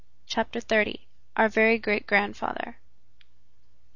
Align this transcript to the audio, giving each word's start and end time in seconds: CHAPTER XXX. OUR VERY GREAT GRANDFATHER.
CHAPTER 0.25 0.59
XXX. 0.61 1.01
OUR 1.37 1.47
VERY 1.47 1.77
GREAT 1.77 2.07
GRANDFATHER. 2.07 2.77